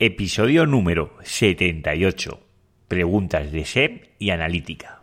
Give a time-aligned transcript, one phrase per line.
[0.00, 2.38] Episodio número 78.
[2.86, 4.97] Preguntas de SEP y analítica.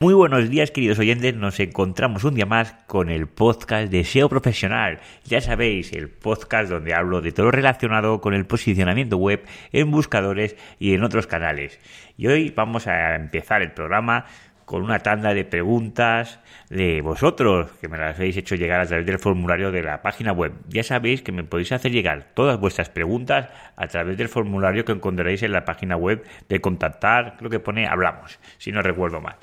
[0.00, 1.34] Muy buenos días, queridos oyentes.
[1.34, 5.00] Nos encontramos un día más con el podcast de SEO Profesional.
[5.24, 9.90] Ya sabéis, el podcast donde hablo de todo lo relacionado con el posicionamiento web en
[9.90, 11.80] buscadores y en otros canales.
[12.16, 14.26] Y hoy vamos a empezar el programa
[14.66, 16.38] con una tanda de preguntas
[16.70, 20.30] de vosotros, que me las habéis hecho llegar a través del formulario de la página
[20.30, 20.52] web.
[20.68, 24.92] Ya sabéis que me podéis hacer llegar todas vuestras preguntas a través del formulario que
[24.92, 29.34] encontraréis en la página web de contactar, creo que pone hablamos, si no recuerdo mal.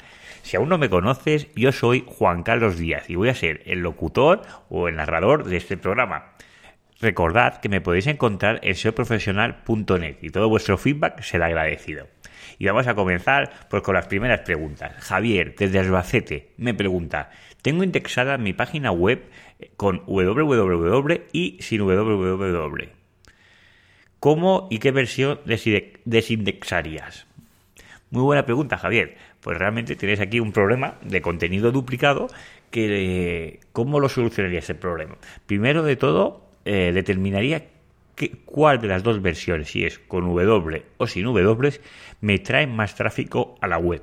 [0.45, 3.79] Si aún no me conoces, yo soy Juan Carlos Díaz y voy a ser el
[3.79, 6.35] locutor o el narrador de este programa.
[7.01, 12.07] Recordad que me podéis encontrar en seoprofesional.net y todo vuestro feedback será agradecido.
[12.59, 14.93] Y vamos a comenzar pues, con las primeras preguntas.
[14.99, 17.31] Javier, desde Albacete, me pregunta,
[17.63, 19.23] tengo indexada mi página web
[19.77, 22.89] con www y sin www.
[24.19, 25.39] ¿Cómo y qué versión
[26.05, 27.25] desindexarías?
[28.15, 32.29] Muy buena pregunta, Javier pues realmente tienes aquí un problema de contenido duplicado
[32.71, 35.17] que ¿cómo lo solucionaría ese problema?
[35.45, 37.67] Primero de todo, eh, determinaría
[38.45, 41.79] cuál de las dos versiones, si es con W o sin W,
[42.21, 44.01] me trae más tráfico a la web.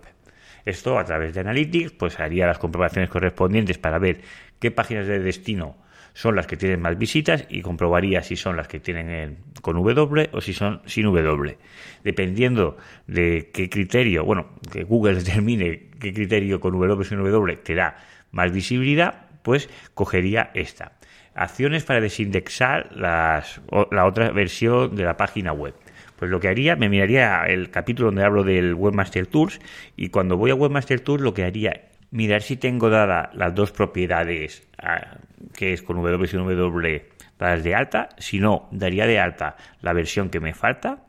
[0.64, 4.20] Esto a través de Analytics, pues haría las comprobaciones correspondientes para ver
[4.60, 5.74] qué páginas de destino
[6.14, 10.30] son las que tienen más visitas y comprobaría si son las que tienen con W
[10.32, 11.58] o si son sin W.
[12.05, 17.56] Dependiendo de qué criterio, bueno, que Google determine qué criterio con W o sin W
[17.56, 17.96] te da
[18.30, 20.92] más visibilidad, pues cogería esta.
[21.34, 25.74] Acciones para desindexar las, la otra versión de la página web.
[26.16, 29.60] Pues lo que haría, me miraría el capítulo donde hablo del Webmaster Tools
[29.96, 33.72] y cuando voy a Webmaster Tools lo que haría mirar si tengo dadas las dos
[33.72, 35.16] propiedades, ah,
[35.56, 37.08] que es con W y W,
[37.39, 38.11] dadas de alta.
[38.18, 41.05] Si no, daría de alta la versión que me falta.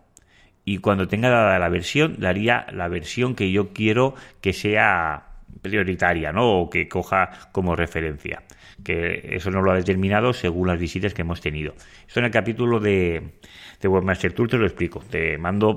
[0.65, 5.27] Y cuando tenga dada la versión, daría la versión que yo quiero que sea
[5.61, 6.61] prioritaria, ¿no?
[6.61, 8.43] O que coja como referencia.
[8.83, 11.73] Que eso no lo ha determinado según las visitas que hemos tenido.
[12.07, 13.33] Esto en el capítulo de,
[13.81, 15.01] de Webmaster Tour te lo explico.
[15.01, 15.75] Te mando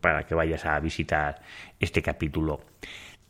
[0.00, 1.40] para que vayas a visitar
[1.78, 2.60] este capítulo.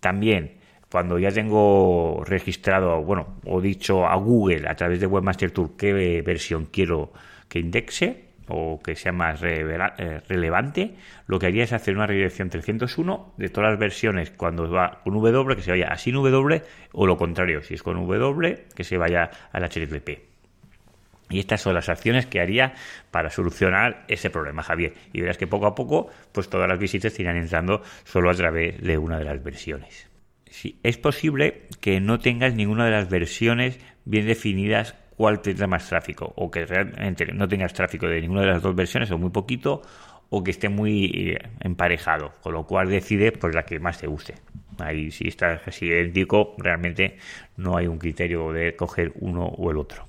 [0.00, 5.76] También cuando ya tengo registrado, bueno, o dicho a Google a través de Webmaster Tool
[5.76, 7.12] qué versión quiero
[7.48, 10.94] que indexe o que sea más eh, relevante,
[11.26, 15.14] lo que haría es hacer una redirección 301 de todas las versiones cuando va con
[15.14, 18.84] W, que se vaya a sin W, o lo contrario, si es con W, que
[18.84, 20.20] se vaya al HTTP.
[21.28, 22.74] Y estas son las acciones que haría
[23.10, 24.94] para solucionar ese problema, Javier.
[25.12, 28.80] Y verás que poco a poco, pues todas las visitas irán entrando solo a través
[28.80, 30.08] de una de las versiones
[30.82, 36.32] es posible que no tengas ninguna de las versiones bien definidas cuál tendrá más tráfico
[36.36, 39.82] o que realmente no tengas tráfico de ninguna de las dos versiones o muy poquito
[40.28, 44.06] o que esté muy eh, emparejado, con lo cual decide por la que más te
[44.06, 44.34] guste.
[44.78, 47.16] Ahí si está casi idéntico, realmente
[47.56, 50.06] no hay un criterio de coger uno o el otro.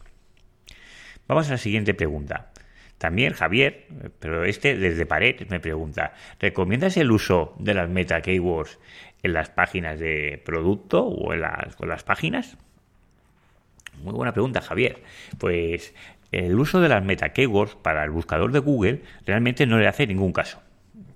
[1.28, 2.52] Vamos a la siguiente pregunta.
[2.98, 3.86] También Javier,
[4.20, 8.80] pero este desde Pared me pregunta, ¿recomiendas el uso de las meta keywords
[9.24, 12.58] en las páginas de producto o en las, las páginas?
[14.04, 15.02] Muy buena pregunta, Javier.
[15.38, 15.94] Pues
[16.32, 20.08] el uso de las meta keywords para el buscador de Google realmente no le hace
[20.08, 20.62] ningún caso.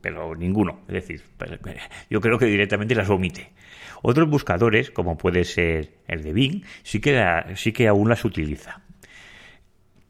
[0.02, 0.82] Pero ninguno.
[0.88, 1.52] Es decir, pues,
[2.10, 3.52] yo creo que directamente las omite.
[4.02, 7.24] Otros buscadores, como puede ser el de Bing, sí que,
[7.56, 8.82] sí que aún las utiliza.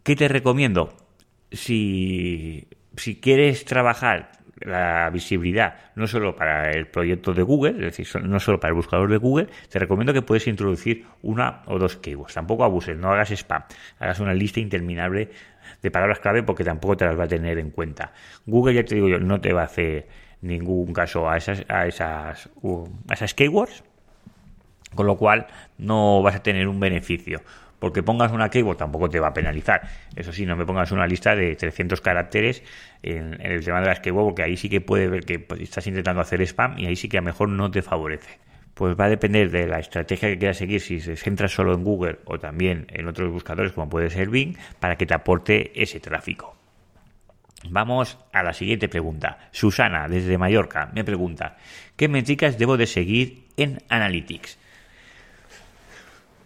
[0.03, 0.96] ¿Qué te recomiendo?
[1.52, 8.22] Si, si quieres trabajar la visibilidad no solo para el proyecto de Google, es decir,
[8.23, 11.97] no solo para el buscador de Google, te recomiendo que puedes introducir una o dos
[11.97, 12.33] keywords.
[12.33, 13.63] Tampoco abuses, no hagas spam,
[13.99, 15.29] hagas una lista interminable
[15.81, 18.13] de palabras clave porque tampoco te las va a tener en cuenta.
[18.45, 20.07] Google, ya te digo yo, no te va a hacer
[20.41, 22.49] ningún caso a esas, a esas,
[23.09, 23.84] a esas keywords,
[24.96, 25.47] con lo cual
[25.78, 27.41] no vas a tener un beneficio
[27.81, 29.81] porque pongas una keyword tampoco te va a penalizar.
[30.16, 32.61] Eso sí, no me pongas una lista de 300 caracteres
[33.01, 35.87] en, el tema de las keywords, porque ahí sí que puede ver que pues, estás
[35.87, 38.37] intentando hacer spam y ahí sí que a lo mejor no te favorece.
[38.75, 41.83] Pues va a depender de la estrategia que quieras seguir, si se centra solo en
[41.83, 45.99] Google o también en otros buscadores como puede ser Bing, para que te aporte ese
[45.99, 46.55] tráfico.
[47.67, 49.39] Vamos a la siguiente pregunta.
[49.49, 51.57] Susana, desde Mallorca, me pregunta,
[51.95, 54.59] ¿qué métricas debo de seguir en Analytics?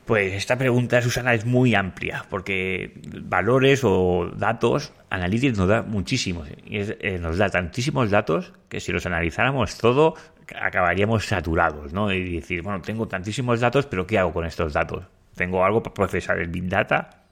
[0.05, 2.93] Pues esta pregunta, Susana, es muy amplia, porque
[3.23, 9.07] valores o datos, Analytics nos da muchísimos, eh, nos da tantísimos datos que si los
[9.07, 10.13] analizáramos todo,
[10.61, 12.13] acabaríamos saturados, ¿no?
[12.13, 15.05] Y decir, bueno, tengo tantísimos datos, pero ¿qué hago con estos datos?
[15.35, 17.23] ¿Tengo algo para procesar el Big Data?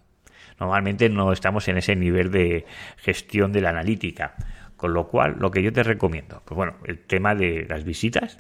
[0.60, 2.66] Normalmente no estamos en ese nivel de
[2.98, 4.34] gestión de la analítica,
[4.78, 8.40] con lo cual, lo que yo te recomiendo, pues bueno, el tema de las visitas,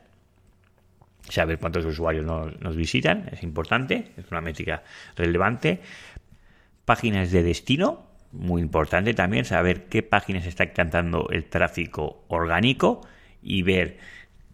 [1.30, 4.84] saber cuántos usuarios nos, visitan, es importante, es una métrica
[5.16, 5.82] relevante.
[6.86, 13.02] Páginas de destino, muy importante también, saber qué páginas está cantando el tráfico orgánico
[13.42, 13.98] y ver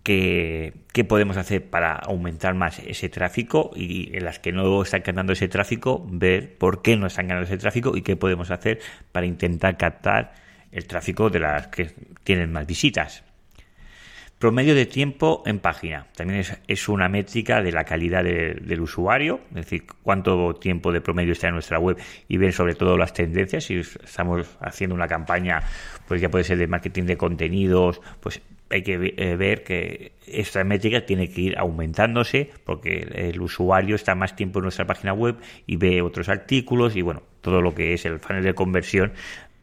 [0.03, 5.01] qué, qué, podemos hacer para aumentar más ese tráfico y en las que no están
[5.01, 8.79] cantando ese tráfico, ver por qué no están ganando ese tráfico y qué podemos hacer
[9.11, 10.33] para intentar captar
[10.71, 11.91] el tráfico de las que
[12.23, 13.23] tienen más visitas.
[14.39, 16.07] Promedio de tiempo en página.
[16.15, 21.33] También es, una métrica de la calidad del usuario, es decir, cuánto tiempo de promedio
[21.33, 21.97] está en nuestra web
[22.29, 23.65] y ver sobre todo las tendencias.
[23.65, 25.61] Si estamos haciendo una campaña,
[26.07, 30.63] pues ya puede ser de marketing de contenidos, pues hay que eh, ver que esta
[30.63, 35.35] métrica tiene que ir aumentándose porque el usuario está más tiempo en nuestra página web
[35.67, 39.11] y ve otros artículos y bueno, todo lo que es el funnel de conversión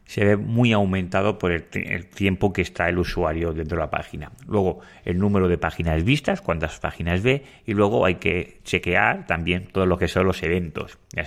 [0.06, 1.64] se ve muy aumentado por el,
[2.06, 4.30] tiempo que está el usuario dentro de la página.
[4.46, 9.66] Luego, el número de páginas vistas, cuántas páginas ve, y luego hay que chequear también
[9.66, 10.98] todo lo que son los eventos.
[11.12, 11.24] Ya,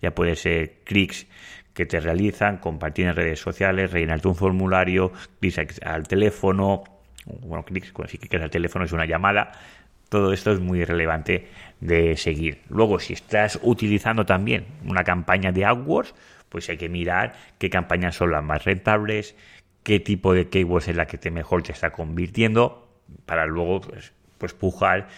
[0.00, 1.26] ya puede ser clics
[1.74, 6.84] que te realizan, compartir en redes sociales, rellenarte un formulario, clics al teléfono,
[7.26, 9.52] bueno, clics, si que al teléfono es una llamada,
[10.08, 11.48] todo esto es muy relevante
[11.80, 12.62] de seguir.
[12.68, 16.14] Luego, si estás utilizando también una campaña de AdWords,
[16.50, 19.34] pues hay que mirar qué campañas son las más rentables,
[19.82, 22.86] qué tipo de keywords es la que te mejor te está convirtiendo,
[23.24, 25.08] para luego pues, pues pujar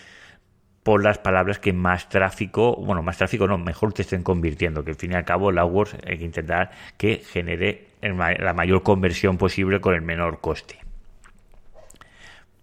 [0.83, 4.91] por las palabras que más tráfico, bueno, más tráfico no, mejor te estén convirtiendo, que
[4.91, 9.39] al fin y al cabo el AdWords hay que intentar que genere la mayor conversión
[9.39, 10.79] posible con el menor coste.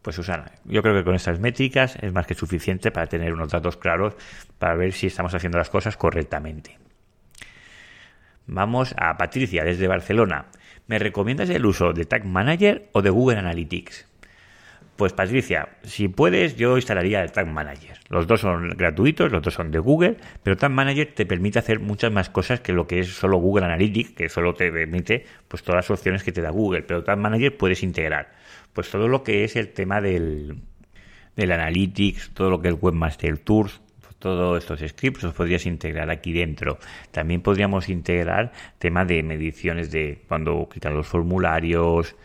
[0.02, 3.50] Pues Susana, yo creo que con estas métricas es más que suficiente para tener unos
[3.50, 4.16] datos claros
[4.58, 6.79] para ver si estamos haciendo las cosas correctamente.
[8.52, 10.48] Vamos a Patricia desde Barcelona.
[10.88, 14.08] ¿Me recomiendas el uso de Tag Manager o de Google Analytics?
[14.96, 18.00] Pues Patricia, si puedes, yo instalaría el Tag Manager.
[18.10, 21.80] Los dos son gratuitos, los dos son de Google, pero Tag Manager te permite hacer
[21.80, 25.62] muchas más cosas que lo que es solo Google Analytics, que solo te permite pues
[25.62, 28.34] todas las opciones que te da Google, pero Tag Manager puedes integrar
[28.74, 30.58] pues todo lo que es el tema del,
[31.36, 33.80] del Analytics, todo lo que es Webmaster Tours,
[34.20, 36.78] todos estos scripts los podrías integrar aquí dentro.
[37.12, 42.16] También podríamos integrar tema de mediciones de cuando quitan los formularios.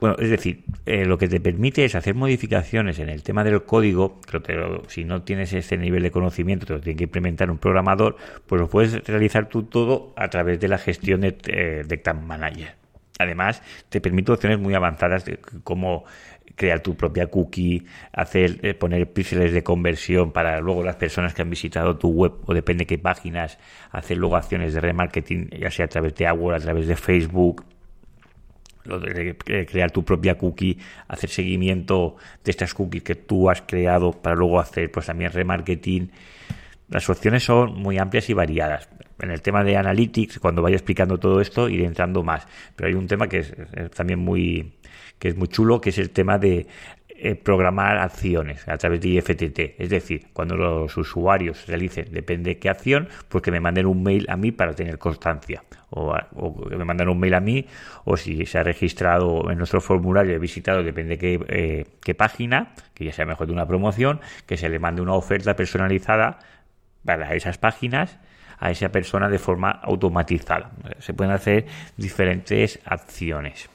[0.00, 3.62] Bueno, es decir, eh, lo que te permite es hacer modificaciones en el tema del
[3.62, 7.58] código, pero si no tienes ese nivel de conocimiento, te lo tiene que implementar un
[7.58, 8.16] programador,
[8.46, 12.83] pues lo puedes realizar tú todo a través de la gestión de, eh, de Manager.
[13.24, 16.04] Además, te permite opciones muy avanzadas de cómo
[16.56, 21.42] crear tu propia cookie, hacer eh, poner píxeles de conversión para luego las personas que
[21.42, 23.58] han visitado tu web o depende qué páginas,
[23.90, 27.64] hacer luego acciones de remarketing, ya sea a través de AdWords, a través de Facebook,
[28.84, 30.78] de crear tu propia cookie,
[31.08, 36.10] hacer seguimiento de estas cookies que tú has creado para luego hacer pues también remarketing.
[36.88, 38.88] Las opciones son muy amplias y variadas.
[39.20, 42.46] En el tema de Analytics, cuando vaya explicando todo esto, iré entrando más.
[42.76, 43.54] Pero hay un tema que es
[43.94, 44.74] también muy,
[45.18, 46.66] que es muy chulo, que es el tema de
[47.16, 49.80] eh, programar acciones a través de IFTT.
[49.80, 54.02] Es decir, cuando los usuarios realicen, depende de qué acción, pues que me manden un
[54.02, 55.62] mail a mí para tener constancia.
[55.90, 56.12] O,
[56.68, 57.66] que me manden un mail a mí,
[58.04, 62.74] o si se ha registrado en nuestro formulario, he visitado, depende de eh, qué, página,
[62.94, 66.40] que ya sea mejor de una promoción, que se le mande una oferta personalizada
[67.04, 68.18] para esas páginas
[68.58, 70.70] a esa persona de forma automatizada.
[70.98, 73.68] Se pueden hacer diferentes acciones.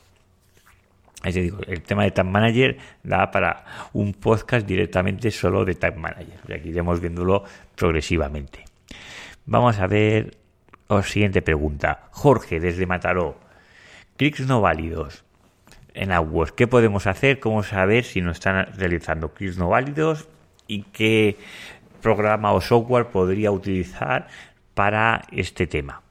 [1.23, 5.97] Es decir, el tema de Tag Manager da para un podcast directamente solo de Tag
[5.97, 6.39] Manager.
[6.47, 7.43] Y aquí iremos viéndolo
[7.75, 8.63] progresivamente.
[9.45, 10.37] Vamos a ver
[10.87, 12.07] la siguiente pregunta.
[12.11, 13.37] Jorge, desde Mataró.
[14.15, 15.25] Clics no válidos
[15.93, 16.53] en AdWords.
[16.53, 17.39] ¿Qué podemos hacer?
[17.39, 20.29] ¿Cómo saber si nos están realizando clics no válidos?
[20.67, 21.37] ¿Y qué
[21.99, 24.27] programa o software podría utilizar
[24.73, 26.01] para este tema?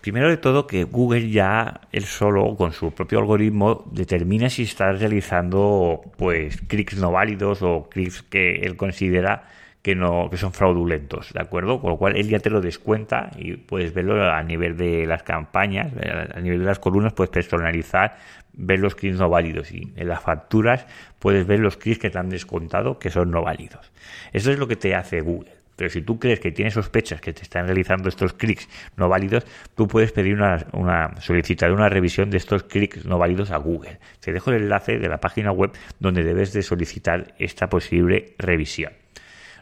[0.00, 4.92] Primero de todo que Google ya él solo con su propio algoritmo determina si está
[4.92, 9.48] realizando pues clics no válidos o clics que él considera
[9.86, 11.80] que no que son fraudulentos, ¿de acuerdo?
[11.80, 15.22] Con lo cual él ya te lo descuenta y puedes verlo a nivel de las
[15.22, 15.92] campañas,
[16.34, 18.16] a nivel de las columnas puedes personalizar,
[18.52, 20.88] ver los clics no válidos y en las facturas
[21.20, 23.92] puedes ver los clics que te han descontado que son no válidos.
[24.32, 25.52] Eso es lo que te hace Google.
[25.76, 29.46] Pero si tú crees que tienes sospechas que te están realizando estos clics no válidos,
[29.76, 34.00] tú puedes pedir una, una solicitar una revisión de estos clics no válidos a Google.
[34.18, 39.05] Te dejo el enlace de la página web donde debes de solicitar esta posible revisión.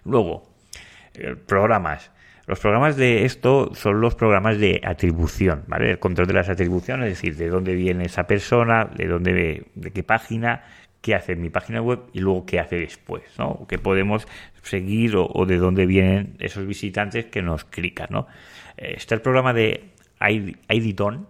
[0.04, 0.49] Luego,
[1.14, 2.11] eh, programas.
[2.46, 5.92] Los programas de esto son los programas de atribución, ¿vale?
[5.92, 9.90] El control de las atribuciones, es decir, de dónde viene esa persona, de dónde, de
[9.92, 10.62] qué página,
[11.00, 13.66] qué hace mi página web y luego qué hace después, ¿no?
[13.66, 14.26] Que podemos
[14.62, 18.26] seguir o, de dónde vienen esos visitantes que nos clican, ¿no?
[18.76, 19.90] Eh, está el programa de
[20.68, 21.26] IDTON,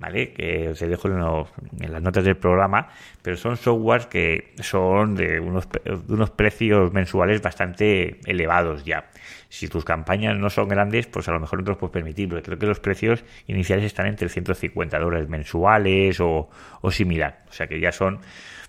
[0.00, 0.32] ¿vale?
[0.32, 2.88] Que os dejo en, las notas del programa,
[3.22, 9.10] pero son softwares que son de unos, de unos precios mensuales bastante elevados ya.
[9.48, 12.28] Si tus campañas no son grandes, pues a lo mejor no te los puedes permitir,
[12.28, 16.48] porque creo que los precios iniciales están entre 150 dólares mensuales o,
[16.80, 17.44] o similar.
[17.48, 18.20] O sea que ya son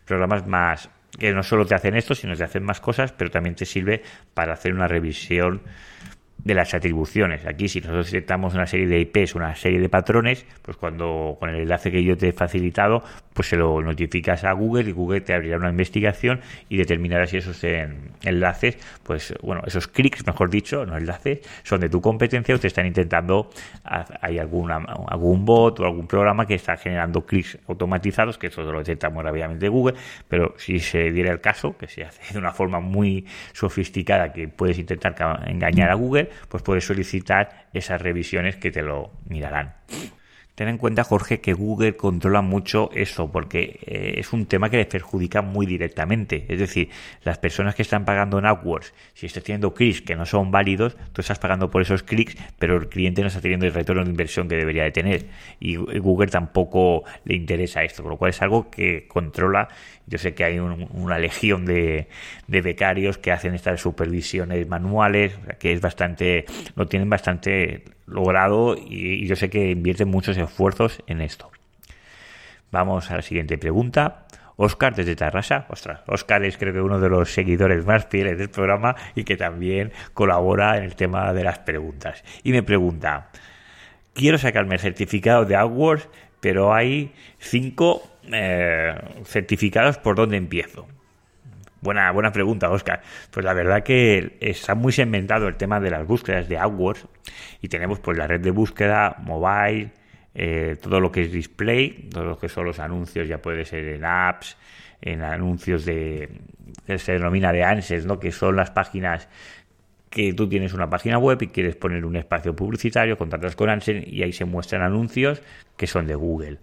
[0.06, 3.32] programas más que no solo te hacen esto, sino que te hacen más cosas, pero
[3.32, 5.62] también te sirve para hacer una revisión
[6.44, 7.46] de las atribuciones.
[7.46, 11.50] Aquí, si nosotros detectamos una serie de IPs, una serie de patrones, pues cuando con
[11.50, 13.04] el enlace que yo te he facilitado,
[13.34, 17.38] pues se lo notificas a Google y Google te abrirá una investigación y determinará si
[17.38, 17.64] esos
[18.24, 22.68] enlaces, pues bueno, esos clics, mejor dicho, no enlaces, son de tu competencia o te
[22.68, 23.50] están intentando,
[23.84, 24.78] hay alguna,
[25.08, 29.24] algún bot o algún programa que está generando clics automatizados, que eso lo detecta muy
[29.24, 29.96] rápidamente Google,
[30.28, 34.48] pero si se diera el caso, que se hace de una forma muy sofisticada, que
[34.48, 35.16] puedes intentar
[35.48, 39.76] engañar a Google, pues puedes solicitar esas revisiones que te lo mirarán.
[40.60, 44.76] Ten en cuenta, Jorge, que Google controla mucho eso, porque eh, es un tema que
[44.76, 46.46] le perjudica muy directamente.
[46.50, 46.90] Es decir,
[47.24, 50.98] las personas que están pagando en AdWords, si estás teniendo clics que no son válidos,
[51.14, 54.10] tú estás pagando por esos clics, pero el cliente no está teniendo el retorno de
[54.10, 55.28] inversión que debería de tener.
[55.62, 59.70] Y Google tampoco le interesa esto, con lo cual es algo que controla.
[60.10, 62.08] Yo sé que hay una legión de,
[62.48, 69.36] becarios que hacen estas supervisiones manuales, que es bastante, lo tienen bastante logrado y, yo
[69.36, 71.52] sé que invierte muchos esfuerzos en esto.
[72.72, 74.26] Vamos a la siguiente pregunta.
[74.56, 75.68] Oscar desde Tarrasa.
[75.70, 79.38] Ostras, Oscar es creo que uno de los seguidores más fieles del programa y que
[79.38, 82.24] también colabora en el tema de las preguntas.
[82.44, 83.30] Y me pregunta,
[84.14, 86.10] quiero sacarme el certificado de AdWords,
[86.42, 88.02] pero hay cinco
[88.32, 88.96] eh,
[89.26, 90.88] certificados por dónde empiezo.
[91.82, 93.02] Buena, buena pregunta, Oscar.
[93.32, 97.08] Pues la verdad que está muy segmentado el tema de las búsquedas de AdWords
[97.62, 99.92] y tenemos pues la red de búsqueda, mobile,
[100.36, 103.86] eh, todo lo que es display, todo lo que son los anuncios, ya puede ser
[103.86, 104.58] en apps,
[105.02, 106.30] en anuncios de
[106.86, 108.20] que se denomina de ANSES, ¿no?
[108.20, 109.30] que son las páginas
[110.10, 114.08] que tú tienes una página web y quieres poner un espacio publicitario, contratas con ANSES
[114.08, 115.42] y ahí se muestran anuncios
[115.78, 116.58] que son de Google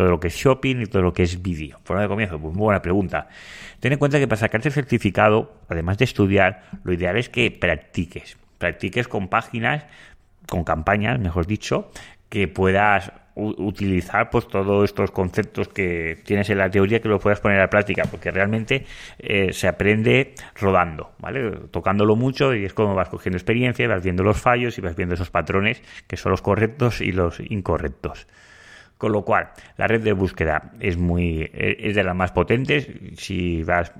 [0.00, 1.78] todo lo que es shopping y todo lo que es vídeo.
[1.84, 2.38] ¿Por dónde comienzo?
[2.38, 3.28] Pues muy buena pregunta.
[3.80, 7.50] Ten en cuenta que para sacarte el certificado, además de estudiar, lo ideal es que
[7.50, 8.38] practiques.
[8.56, 9.84] Practiques con páginas,
[10.48, 11.90] con campañas, mejor dicho,
[12.30, 17.40] que puedas utilizar pues todos estos conceptos que tienes en la teoría que los puedas
[17.40, 18.84] poner a práctica porque realmente
[19.18, 24.22] eh, se aprende rodando vale tocándolo mucho y es como vas cogiendo experiencia vas viendo
[24.22, 28.26] los fallos y vas viendo esos patrones que son los correctos y los incorrectos
[29.00, 32.86] con lo cual, la red de búsqueda es muy es de las más potentes.
[33.16, 33.94] Si vas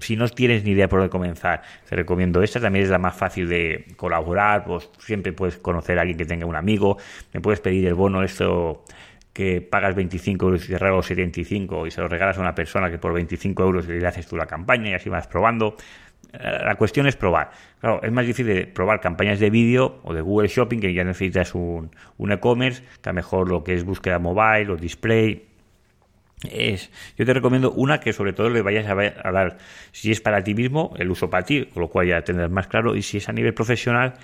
[0.00, 2.60] si no tienes ni idea por dónde comenzar, te recomiendo esta.
[2.60, 4.64] También es la más fácil de colaborar.
[4.64, 6.98] Pues siempre puedes conocer a alguien que tenga un amigo.
[7.32, 8.84] Me puedes pedir el bono, esto
[9.32, 12.88] que pagas 25 euros y te regalo 75 y se lo regalas a una persona
[12.88, 15.76] que por 25 euros le haces tú la campaña y así vas probando.
[16.32, 17.50] La cuestión es probar.
[17.80, 21.54] Claro, es más difícil probar campañas de vídeo o de Google Shopping, que ya necesitas
[21.54, 25.46] un, un e-commerce, que mejor lo que es búsqueda mobile o display.
[26.42, 28.94] Es, yo te recomiendo una que sobre todo le vayas a,
[29.32, 29.58] dar,
[29.92, 32.66] si es para ti mismo, el uso para ti, con lo cual ya tendrás más
[32.66, 34.14] claro, y si es a nivel profesional,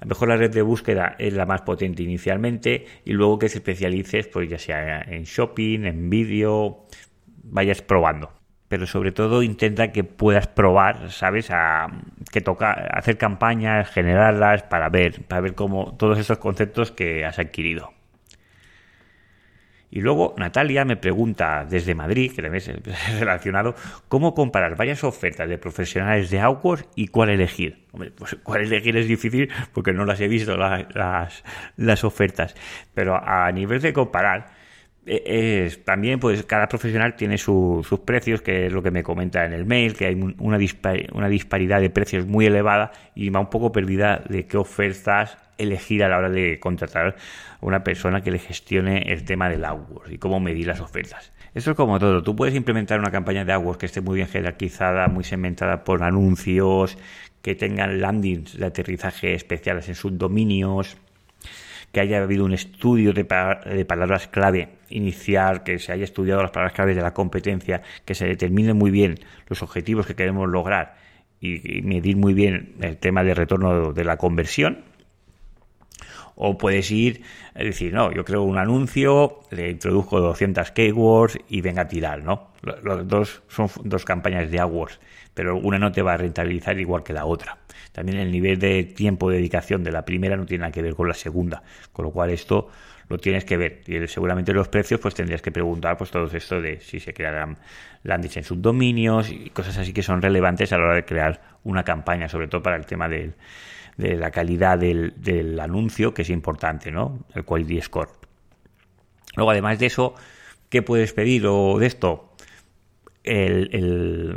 [0.00, 3.48] a lo mejor la red de búsqueda es la más potente inicialmente y luego que
[3.48, 6.86] te especialices, pues ya sea en shopping, en vídeo,
[7.42, 8.38] vayas probando
[8.68, 11.50] pero sobre todo intenta que puedas probar, ¿sabes?
[11.50, 11.88] A
[12.30, 17.38] que toca hacer campañas, generarlas para ver, para ver cómo todos esos conceptos que has
[17.38, 17.97] adquirido.
[19.90, 23.74] Y luego Natalia me pregunta desde Madrid, que también es relacionado,
[24.08, 27.86] cómo comparar varias ofertas de profesionales de AdWords y cuál elegir.
[27.92, 31.42] Hombre, pues cuál elegir es difícil porque no las he visto las,
[31.76, 32.54] las ofertas,
[32.92, 34.57] pero a nivel de comparar,
[35.08, 39.52] es, también pues cada profesional tiene sus precios, que es lo que me comenta en
[39.52, 40.58] el mail, que hay una,
[41.12, 46.04] una disparidad de precios muy elevada y va un poco perdida de qué ofertas elegir
[46.04, 47.16] a la hora de contratar
[47.60, 51.32] a una persona que le gestione el tema del AdWords y cómo medir las ofertas.
[51.54, 52.22] Esto es como todo.
[52.22, 56.02] Tú puedes implementar una campaña de AdWords que esté muy bien jerarquizada, muy segmentada por
[56.02, 56.96] anuncios,
[57.42, 60.96] que tengan landings de aterrizaje especiales en sus dominios,
[61.92, 66.74] que haya habido un estudio de, palabras clave inicial, que se haya estudiado las palabras
[66.74, 69.16] clave de la competencia, que se determine muy bien
[69.46, 70.96] los objetivos que queremos lograr
[71.40, 74.84] y, medir muy bien el tema de retorno de la conversión.
[76.40, 77.22] O puedes ir,
[77.54, 82.52] decir, no, yo creo un anuncio, le introduzco 200 keywords y venga a tirar, ¿no?
[82.62, 85.00] Los dos son dos campañas de AdWords,
[85.38, 87.58] pero una no te va a rentabilizar igual que la otra.
[87.92, 90.96] También el nivel de tiempo de dedicación de la primera no tiene nada que ver
[90.96, 92.68] con la segunda, con lo cual esto
[93.08, 93.82] lo tienes que ver.
[93.86, 97.56] Y seguramente los precios, pues tendrías que preguntar pues todo esto de si se crearán
[98.02, 101.84] landings en subdominios y cosas así que son relevantes a la hora de crear una
[101.84, 103.32] campaña, sobre todo para el tema de
[103.96, 107.20] la calidad del, anuncio, que es importante, ¿no?
[107.32, 108.08] El quality score.
[109.36, 110.16] Luego, además de eso,
[110.68, 112.27] ¿qué puedes pedir o de esto?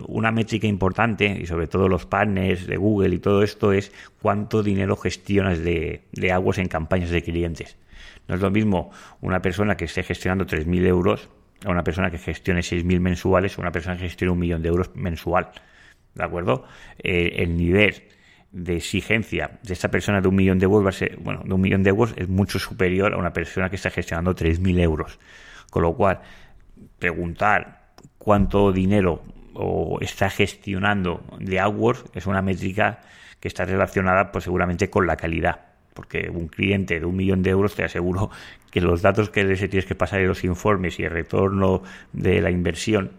[0.07, 4.63] Una métrica importante, y sobre todo los partners de Google y todo esto, es cuánto
[4.63, 7.77] dinero gestionas de, de aguas en campañas de clientes.
[8.27, 11.29] No es lo mismo una persona que esté gestionando 3.000 euros
[11.65, 14.69] a una persona que gestione 6.000 mensuales o una persona que gestione un millón de
[14.69, 15.51] euros mensual.
[16.13, 16.65] ¿De acuerdo?
[16.97, 18.03] Eh, el nivel
[18.51, 21.53] de exigencia de esta persona de un millón de euros va a ser, bueno, de
[21.53, 25.19] un millón de euros es mucho superior a una persona que está gestionando 3.000 euros.
[25.69, 26.21] Con lo cual,
[26.99, 27.80] preguntar
[28.17, 33.01] cuánto dinero o está gestionando de AdWords es una métrica
[33.39, 37.49] que está relacionada pues seguramente con la calidad porque un cliente de un millón de
[37.49, 38.29] euros te aseguro
[38.71, 42.41] que los datos que se tienes que pasar en los informes y el retorno de
[42.41, 43.11] la inversión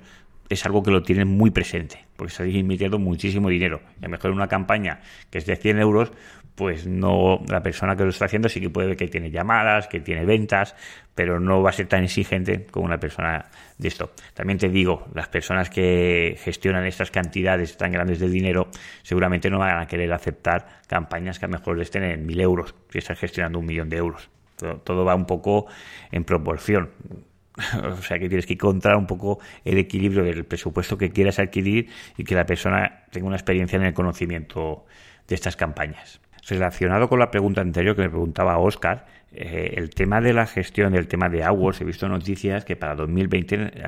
[0.49, 3.81] es algo que lo tienen muy presente, porque estás invirtiendo muchísimo dinero.
[4.01, 6.13] Y a lo mejor una campaña que es de 100 euros,
[6.55, 9.89] pues no, la persona que lo está haciendo sí que puede ver que tiene llamadas,
[9.89, 10.75] que tiene ventas,
[11.15, 13.47] pero no va a ser tan exigente como una persona
[13.79, 14.13] de esto.
[14.35, 18.69] También te digo, las personas que gestionan estas cantidades tan grandes de dinero
[19.03, 22.75] seguramente no van a querer aceptar campañas que a lo mejor les tienen mil euros
[22.91, 24.29] si están gestionando un millón de euros.
[24.85, 25.67] todo va un poco
[26.11, 26.91] en proporción.
[27.83, 31.91] O sea que tienes que encontrar un poco el equilibrio del presupuesto que quieras adquirir
[32.17, 34.87] y que la persona tenga una experiencia en el conocimiento
[35.29, 36.21] de estas campañas.
[36.49, 40.93] Relacionado con la pregunta anterior que me preguntaba Oscar, eh, el tema de la gestión
[40.93, 43.81] del tema de AdWords, he visto noticias que para 2020,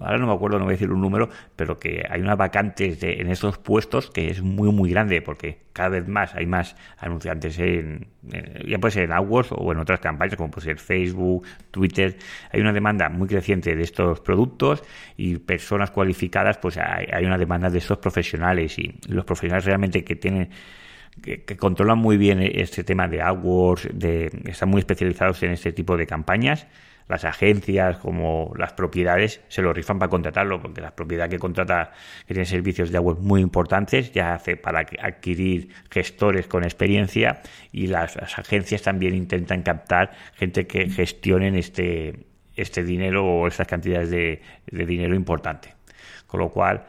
[0.00, 2.96] ahora no me acuerdo, no voy a decir un número, pero que hay una vacante
[3.00, 7.58] en estos puestos que es muy, muy grande, porque cada vez más hay más anunciantes
[7.58, 8.06] en,
[8.64, 12.16] ya puede ser en AdWords o en otras campañas, como puede ser Facebook, Twitter.
[12.52, 14.84] Hay una demanda muy creciente de estos productos
[15.16, 20.04] y personas cualificadas, pues hay, hay una demanda de estos profesionales y los profesionales realmente
[20.04, 20.50] que tienen
[21.20, 25.96] que, controlan muy bien este tema de AdWords, de, están muy especializados en este tipo
[25.96, 26.66] de campañas.
[27.08, 31.92] Las agencias como las propiedades se lo rifan para contratarlo, porque la propiedad que contrata,
[32.26, 37.88] que tiene servicios de AdWords muy importantes, ya hace para adquirir gestores con experiencia y
[37.88, 42.24] las, agencias también intentan captar gente que gestionen este,
[42.56, 45.74] este dinero o estas cantidades de, de dinero importante.
[46.26, 46.86] Con lo cual,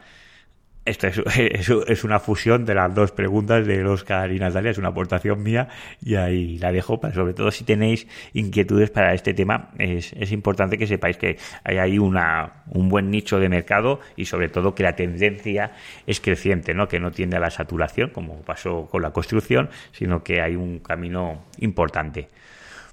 [0.84, 5.42] esta es, una fusión de las dos preguntas de Oscar y Natalia, es una aportación
[5.42, 5.68] mía
[6.02, 10.32] y ahí la dejo, para, sobre todo si tenéis inquietudes para este tema, es, es
[10.32, 14.74] importante que sepáis que hay ahí una, un buen nicho de mercado y sobre todo
[14.74, 15.72] que la tendencia
[16.06, 16.88] es creciente, ¿no?
[16.88, 20.80] que no tiende a la saturación como pasó con la construcción, sino que hay un
[20.80, 22.28] camino importante.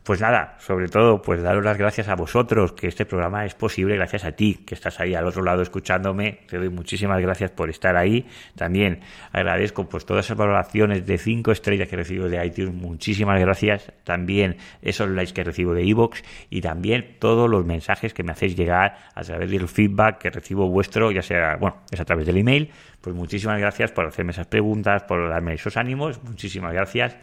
[0.04, 3.96] Pues nada, sobre todo, pues daros las gracias a vosotros, que este programa es posible
[3.96, 6.40] gracias a ti, que estás ahí al otro lado escuchándome.
[6.50, 8.26] Te doy muchísimas gracias por estar ahí.
[8.56, 12.74] También agradezco pues todas esas valoraciones de cinco estrellas que recibo de iTunes.
[12.74, 13.92] Muchísimas gracias.
[14.04, 18.56] También esos likes que recibo de iVoox y también todos los mensajes que me hacéis
[18.56, 22.38] llegar a través del feedback que recibo vuestro, ya sea, bueno, es a través del
[22.38, 22.72] email.
[23.02, 26.24] Pues muchísimas gracias por hacerme esas preguntas, por darme esos ánimos.
[26.24, 27.16] Muchísimas gracias.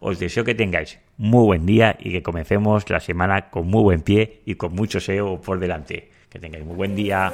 [0.00, 4.02] Os deseo que tengáis muy buen día y que comencemos la semana con muy buen
[4.02, 6.10] pie y con mucho SEO por delante.
[6.28, 7.32] Que tengáis muy buen día.